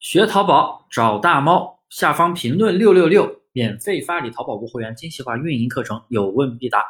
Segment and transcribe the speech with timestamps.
[0.00, 6.82] 学淘宝找大猫，下方评论六六六，免费发你淘宝无货源精细化运营课程，有问必答。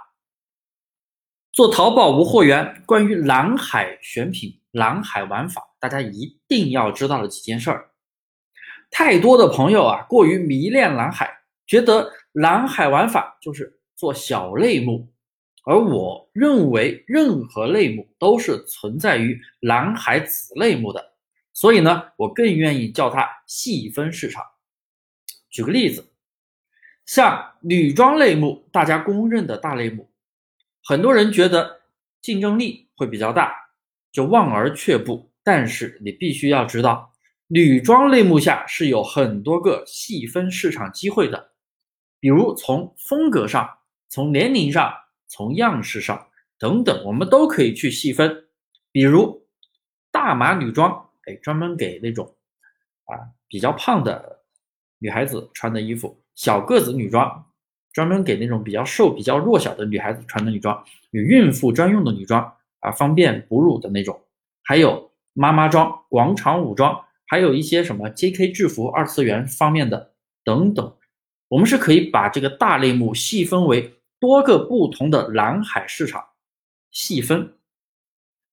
[1.52, 7.90] 做淘宝无货源，关于蓝海选品、蓝海玩法，大家一定要知道的几件事儿。
[8.92, 11.28] 太多的朋友啊，过于迷恋蓝海，
[11.66, 15.12] 觉得蓝海玩法就是做小类目，
[15.64, 21.09] 而我认为任何类目都是存在于蓝海子类目的。
[21.60, 24.42] 所以呢，我更愿意叫它细分市场。
[25.50, 26.10] 举个例子，
[27.04, 30.10] 像女装类目，大家公认的大类目，
[30.82, 31.82] 很多人觉得
[32.22, 33.54] 竞争力会比较大，
[34.10, 35.30] 就望而却步。
[35.42, 37.12] 但是你必须要知道，
[37.48, 41.50] 女装类目下是有很多个细分市场机会的，
[42.18, 43.68] 比如从风格上、
[44.08, 44.90] 从年龄上、
[45.28, 48.48] 从样式上等等，我们都可以去细分。
[48.90, 49.46] 比如
[50.10, 51.08] 大码女装。
[51.30, 52.34] 哎，专门给那种
[53.04, 54.42] 啊比较胖的
[54.98, 57.46] 女孩子穿的衣服，小个子女装
[57.92, 64.20] 专门给那种比较瘦、比较弱小的女孩子穿的女装，有孕妇专用的女装啊，方便哺乳的那种，
[64.62, 70.12] 还有妈妈装、广场舞装，还有一些什么 JK 制服、二次元方面的
[70.44, 70.96] 等等。
[71.48, 76.24] 我们是可以把这个大类目细分为多个不同的蓝海市场，
[76.90, 77.54] 细分。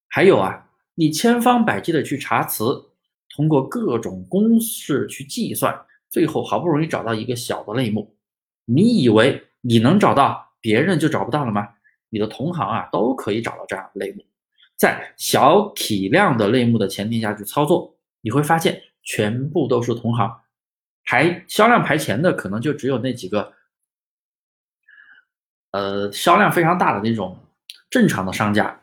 [0.07, 0.66] 还有啊。
[0.99, 2.89] 你千方百计的去查词，
[3.29, 8.17] 通过各种公式去计算，最后好不容易找到一个小的类目。
[8.65, 11.69] 你以为你能找到，别人就找不到了吗？
[12.09, 14.25] 你的同行啊都可以找到这样类目，
[14.75, 20.35] 在小体量的类目的前提下去操作，你会发现全部都是同行，
[21.05, 23.53] 排销量排前的可能就只有那几个，
[25.73, 27.37] 呃，销量非常大的那种
[27.87, 28.81] 正常的商家。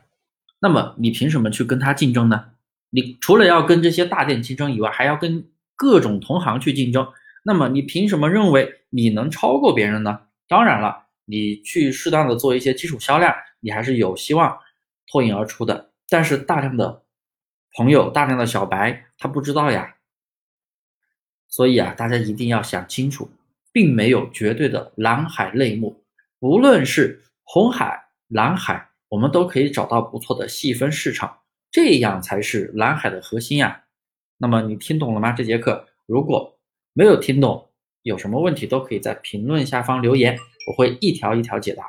[0.65, 2.53] 那么你凭什么去跟他竞争呢？
[2.89, 7.07] 你除了要跟这些大店竞争以外，还要跟各种同行去竞争。
[7.43, 10.21] 那么你凭什么认为你能超过别人呢？
[10.47, 14.57] 当然了，你去适当的做一些基础销量，你还是有希望
[15.05, 15.91] 脱颖而出的。
[16.09, 17.03] 但是大量的
[17.77, 19.97] 朋友、大量的小白他不知道呀。
[21.47, 23.29] 所以啊，大家一定要想清楚，
[23.71, 26.03] 并没有绝对的蓝海类目，
[26.39, 28.89] 无论是红海、蓝海。
[29.09, 31.39] 我们都可以找到不错的细分市场，
[31.71, 33.83] 这样才是蓝海的核心呀。
[34.37, 35.31] 那么你听懂了吗？
[35.31, 36.57] 这节课如果
[36.93, 37.69] 没有听懂，
[38.01, 41.83] 有什么问题都可以在评论下方留言，我会一条一条解答。